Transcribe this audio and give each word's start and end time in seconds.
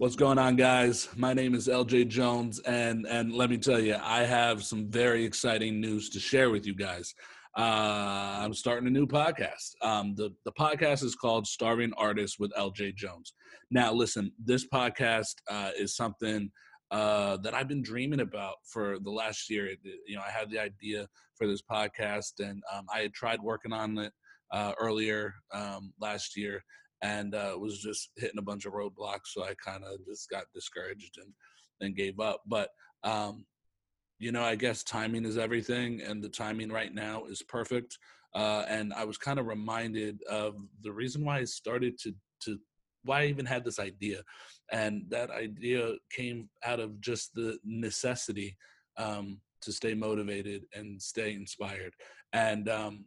What's 0.00 0.16
going 0.16 0.38
on, 0.38 0.56
guys? 0.56 1.10
My 1.14 1.34
name 1.34 1.54
is 1.54 1.68
LJ 1.68 2.08
Jones, 2.08 2.58
and 2.60 3.06
and 3.06 3.34
let 3.34 3.50
me 3.50 3.58
tell 3.58 3.78
you, 3.78 3.98
I 4.02 4.22
have 4.22 4.64
some 4.64 4.90
very 4.90 5.26
exciting 5.26 5.78
news 5.78 6.08
to 6.08 6.18
share 6.18 6.48
with 6.48 6.66
you 6.66 6.74
guys. 6.74 7.14
Uh, 7.54 8.38
I'm 8.40 8.54
starting 8.54 8.86
a 8.86 8.90
new 8.90 9.06
podcast. 9.06 9.72
Um, 9.82 10.14
the 10.14 10.30
the 10.46 10.52
podcast 10.52 11.04
is 11.04 11.14
called 11.14 11.46
Starving 11.46 11.92
Artists 11.98 12.38
with 12.38 12.50
LJ 12.54 12.94
Jones. 12.94 13.34
Now, 13.70 13.92
listen, 13.92 14.32
this 14.42 14.66
podcast 14.66 15.34
uh, 15.50 15.72
is 15.78 15.96
something 15.96 16.50
uh, 16.90 17.36
that 17.42 17.52
I've 17.52 17.68
been 17.68 17.82
dreaming 17.82 18.20
about 18.20 18.54
for 18.64 18.98
the 19.00 19.10
last 19.10 19.50
year. 19.50 19.68
You 20.06 20.16
know, 20.16 20.22
I 20.26 20.30
had 20.30 20.50
the 20.50 20.60
idea 20.60 21.08
for 21.36 21.46
this 21.46 21.60
podcast, 21.60 22.40
and 22.40 22.62
um, 22.74 22.86
I 22.90 23.00
had 23.00 23.12
tried 23.12 23.42
working 23.42 23.74
on 23.74 23.98
it 23.98 24.14
uh, 24.50 24.72
earlier 24.80 25.34
um, 25.52 25.92
last 26.00 26.38
year, 26.38 26.64
and 27.02 27.34
uh, 27.34 27.56
was 27.58 27.80
just 27.80 28.10
hitting 28.16 28.38
a 28.38 28.42
bunch 28.42 28.66
of 28.66 28.72
roadblocks. 28.72 29.28
So 29.32 29.42
I 29.42 29.54
kind 29.64 29.84
of 29.84 30.04
just 30.06 30.28
got 30.28 30.44
discouraged 30.54 31.18
and 31.18 31.32
and 31.80 31.96
gave 31.96 32.20
up. 32.20 32.42
But 32.46 32.70
um, 33.04 33.44
you 34.18 34.32
know, 34.32 34.42
I 34.42 34.54
guess 34.54 34.82
timing 34.82 35.24
is 35.24 35.38
everything, 35.38 36.02
and 36.02 36.22
the 36.22 36.28
timing 36.28 36.70
right 36.70 36.94
now 36.94 37.24
is 37.24 37.42
perfect. 37.42 37.98
Uh, 38.34 38.64
and 38.68 38.92
I 38.92 39.04
was 39.04 39.18
kind 39.18 39.38
of 39.40 39.46
reminded 39.46 40.22
of 40.30 40.56
the 40.82 40.92
reason 40.92 41.24
why 41.24 41.38
I 41.38 41.44
started 41.44 41.98
to 42.00 42.14
to 42.44 42.58
why 43.02 43.22
I 43.22 43.26
even 43.26 43.46
had 43.46 43.64
this 43.64 43.78
idea, 43.78 44.22
and 44.70 45.04
that 45.08 45.30
idea 45.30 45.94
came 46.14 46.50
out 46.64 46.80
of 46.80 47.00
just 47.00 47.34
the 47.34 47.58
necessity 47.64 48.56
um, 48.98 49.40
to 49.62 49.72
stay 49.72 49.94
motivated 49.94 50.64
and 50.74 51.00
stay 51.00 51.34
inspired. 51.34 51.94
And 52.32 52.68
um, 52.68 53.06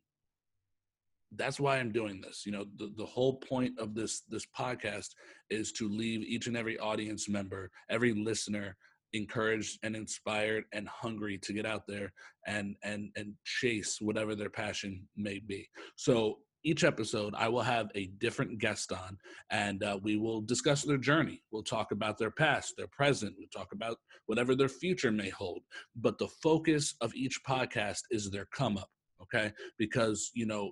that's 1.36 1.60
why 1.60 1.78
I'm 1.78 1.92
doing 1.92 2.22
this. 2.22 2.44
You 2.46 2.52
know, 2.52 2.66
the, 2.78 2.92
the 2.98 3.05
whole 3.05 3.36
point 3.36 3.80
of 3.80 3.96
this 3.96 4.22
this 4.30 4.46
podcast 4.58 5.10
is 5.50 5.72
to 5.74 5.90
leave 5.90 6.22
each 6.22 6.48
and 6.48 6.58
every 6.58 6.78
audience 6.80 7.30
member, 7.30 7.70
every 7.90 8.14
listener 8.14 8.76
encouraged 9.14 9.77
and 9.84 9.96
inspired 9.96 10.64
and 10.74 10.88
hungry 10.88 11.38
to 11.38 11.54
get 11.54 11.66
out 11.66 11.84
there 11.88 12.12
and 12.48 12.76
and 12.84 13.10
and 13.16 13.34
chase 13.46 13.98
whatever 14.02 14.35
their 14.35 14.49
passion 14.49 15.07
may 15.16 15.40
be. 15.40 15.68
So 15.96 16.40
each 16.66 16.84
episode 16.84 17.34
i 17.38 17.48
will 17.48 17.62
have 17.62 17.90
a 17.96 18.07
different 18.20 18.57
guest 18.57 18.91
on 18.91 19.18
and 19.50 19.84
uh, 19.84 20.00
we 20.02 20.18
will 20.18 20.41
discuss 20.41 20.84
their 20.84 20.98
journey 20.98 21.41
we'll 21.52 21.63
talk 21.63 21.91
about 21.91 22.18
their 22.18 22.32
past 22.32 22.74
their 22.77 22.88
present 22.88 23.35
we'll 23.38 23.48
talk 23.54 23.74
about 23.74 23.98
whatever 24.27 24.55
their 24.55 24.70
future 24.70 25.12
may 25.12 25.29
hold 25.29 25.62
but 25.96 26.18
the 26.18 26.27
focus 26.41 26.96
of 27.02 27.13
each 27.16 27.40
podcast 27.48 28.00
is 28.12 28.32
their 28.32 28.48
come 28.54 28.77
up 28.77 28.90
okay 29.22 29.52
because 29.77 30.32
you 30.34 30.46
know 30.46 30.72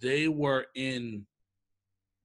they 0.00 0.28
were 0.28 0.66
in 0.74 1.26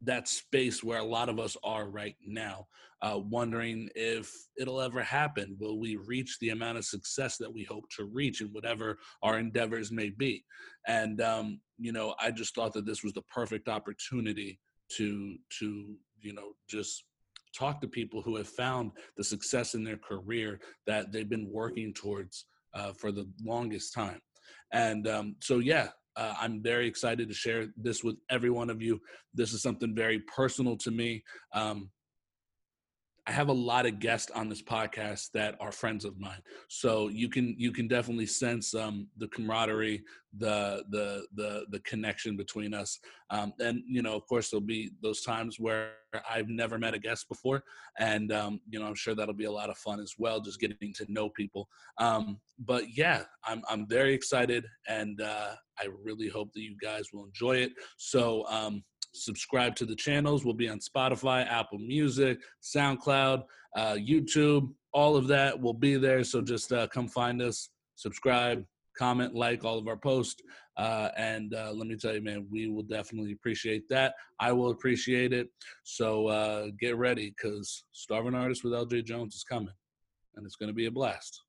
that 0.01 0.27
space 0.27 0.83
where 0.83 0.99
a 0.99 1.03
lot 1.03 1.29
of 1.29 1.39
us 1.39 1.57
are 1.63 1.89
right 1.89 2.15
now, 2.25 2.67
uh, 3.01 3.17
wondering 3.17 3.89
if 3.95 4.31
it'll 4.57 4.81
ever 4.81 5.01
happen. 5.01 5.55
Will 5.59 5.79
we 5.79 5.95
reach 5.95 6.37
the 6.39 6.49
amount 6.49 6.77
of 6.77 6.85
success 6.85 7.37
that 7.37 7.53
we 7.53 7.63
hope 7.63 7.85
to 7.97 8.05
reach 8.05 8.41
in 8.41 8.47
whatever 8.47 8.97
our 9.23 9.39
endeavors 9.39 9.91
may 9.91 10.09
be? 10.09 10.43
And 10.87 11.21
um, 11.21 11.59
you 11.77 11.91
know, 11.91 12.15
I 12.19 12.31
just 12.31 12.55
thought 12.55 12.73
that 12.73 12.85
this 12.85 13.03
was 13.03 13.13
the 13.13 13.23
perfect 13.23 13.67
opportunity 13.67 14.59
to 14.97 15.35
to 15.59 15.95
you 16.21 16.33
know 16.33 16.51
just 16.69 17.03
talk 17.57 17.81
to 17.81 17.87
people 17.87 18.21
who 18.21 18.35
have 18.35 18.47
found 18.47 18.91
the 19.17 19.23
success 19.23 19.75
in 19.75 19.83
their 19.83 19.97
career 19.97 20.59
that 20.85 21.11
they've 21.11 21.29
been 21.29 21.49
working 21.51 21.93
towards 21.93 22.45
uh, 22.73 22.91
for 22.93 23.11
the 23.11 23.27
longest 23.43 23.93
time. 23.93 24.19
And 24.73 25.07
um, 25.07 25.35
so, 25.41 25.59
yeah, 25.59 25.89
uh, 26.17 26.33
I'm 26.39 26.61
very 26.61 26.87
excited 26.87 27.27
to 27.27 27.33
share 27.33 27.67
this 27.77 28.03
with 28.03 28.15
every 28.29 28.49
one 28.49 28.69
of 28.69 28.81
you. 28.81 29.01
This 29.33 29.53
is 29.53 29.61
something 29.61 29.95
very 29.95 30.19
personal 30.19 30.77
to 30.77 30.91
me. 30.91 31.23
Um, 31.53 31.89
I 33.27 33.31
have 33.31 33.49
a 33.49 33.53
lot 33.53 33.87
of 33.87 33.99
guests 33.99 34.31
on 34.35 34.49
this 34.49 34.61
podcast 34.61 35.31
that 35.31 35.55
are 35.59 35.71
friends 35.71 36.05
of 36.05 36.19
mine, 36.19 36.41
so 36.67 37.07
you 37.07 37.27
can 37.27 37.55
you 37.57 37.71
can 37.71 37.87
definitely 37.87 38.27
sense 38.27 38.75
um, 38.75 39.07
the 39.17 39.27
camaraderie, 39.29 40.03
the 40.37 40.83
the 40.91 41.25
the 41.33 41.65
the 41.71 41.79
connection 41.79 42.37
between 42.37 42.75
us, 42.75 42.99
um, 43.31 43.51
and 43.59 43.81
you 43.87 44.03
know, 44.03 44.13
of 44.13 44.27
course, 44.27 44.51
there'll 44.51 44.61
be 44.61 44.91
those 45.01 45.21
times 45.21 45.59
where 45.59 45.93
I've 46.29 46.49
never 46.49 46.77
met 46.77 46.93
a 46.93 46.99
guest 46.99 47.27
before, 47.27 47.63
and 47.97 48.31
um, 48.31 48.61
you 48.69 48.79
know, 48.79 48.85
I'm 48.85 48.95
sure 48.95 49.15
that'll 49.15 49.33
be 49.33 49.45
a 49.45 49.51
lot 49.51 49.71
of 49.71 49.77
fun 49.79 49.99
as 49.99 50.13
well, 50.19 50.39
just 50.39 50.59
getting 50.59 50.93
to 50.93 51.11
know 51.11 51.29
people. 51.29 51.67
Um, 51.97 52.39
but 52.59 52.95
yeah, 52.95 53.23
I'm 53.43 53.63
I'm 53.67 53.87
very 53.87 54.13
excited, 54.13 54.65
and 54.87 55.19
uh, 55.19 55.55
I 55.79 55.87
really 56.03 56.27
hope 56.27 56.53
that 56.53 56.61
you 56.61 56.75
guys 56.79 57.07
will 57.11 57.25
enjoy 57.25 57.57
it. 57.57 57.71
So 57.97 58.45
um, 58.47 58.83
subscribe 59.15 59.75
to 59.77 59.85
the 59.85 59.95
channels. 59.95 60.45
We'll 60.45 60.53
be 60.53 60.69
on 60.69 60.79
Spotify, 60.79 61.47
Apple 61.49 61.79
Music, 61.79 62.39
SoundCloud, 62.61 63.43
uh, 63.75 63.93
YouTube. 63.93 64.73
All 64.93 65.15
of 65.15 65.27
that 65.27 65.59
will 65.59 65.73
be 65.73 65.97
there. 65.97 66.23
So 66.23 66.41
just 66.41 66.71
uh, 66.71 66.87
come 66.87 67.07
find 67.07 67.41
us, 67.41 67.69
subscribe, 67.95 68.65
comment, 68.97 69.35
like 69.35 69.63
all 69.63 69.77
of 69.77 69.87
our 69.87 69.97
posts. 69.97 70.41
Uh, 70.77 71.09
and 71.17 71.53
uh, 71.53 71.71
let 71.73 71.87
me 71.87 71.95
tell 71.95 72.13
you, 72.13 72.21
man, 72.21 72.47
we 72.51 72.67
will 72.67 72.83
definitely 72.83 73.31
appreciate 73.31 73.87
that. 73.89 74.13
I 74.39 74.51
will 74.51 74.71
appreciate 74.71 75.31
it. 75.31 75.47
So 75.83 76.27
uh, 76.27 76.67
get 76.79 76.97
ready 76.97 77.33
because 77.35 77.85
Starving 77.91 78.35
Artist 78.35 78.63
with 78.63 78.73
LJ 78.73 79.05
Jones 79.05 79.35
is 79.35 79.43
coming, 79.43 79.73
and 80.35 80.45
it's 80.45 80.57
going 80.57 80.69
to 80.69 80.73
be 80.73 80.87
a 80.87 80.91
blast. 80.91 81.41